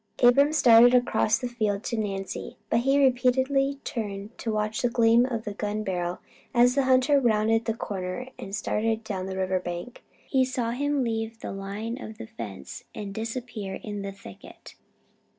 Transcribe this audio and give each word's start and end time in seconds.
Abram 0.23 0.51
started 0.51 0.95
across 0.95 1.37
the 1.37 1.47
field 1.47 1.83
to 1.83 1.95
Nancy, 1.95 2.57
but 2.71 2.79
he 2.79 2.97
repeatedly 2.97 3.77
turned 3.83 4.35
to 4.39 4.51
watch 4.51 4.81
the 4.81 4.89
gleam 4.89 5.27
of 5.27 5.43
the 5.43 5.53
gun 5.53 5.83
barrel, 5.83 6.17
as 6.55 6.73
the 6.73 6.85
hunter 6.85 7.19
rounded 7.19 7.65
the 7.65 7.75
corner 7.75 8.29
and 8.39 8.55
started 8.55 9.03
down 9.03 9.27
the 9.27 9.37
river 9.37 9.59
bank. 9.59 10.01
He 10.27 10.43
saw 10.43 10.71
him 10.71 11.03
leave 11.03 11.41
the 11.41 11.51
line 11.51 12.01
of 12.01 12.17
the 12.17 12.25
fence 12.25 12.83
and 12.95 13.13
disappear 13.13 13.75
in 13.83 14.01
the 14.01 14.11
thicket. 14.11 14.73